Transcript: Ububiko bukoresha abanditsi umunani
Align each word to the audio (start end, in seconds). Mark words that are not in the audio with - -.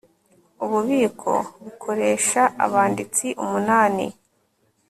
Ububiko 0.63 1.31
bukoresha 1.63 2.41
abanditsi 2.65 3.27
umunani 3.43 4.05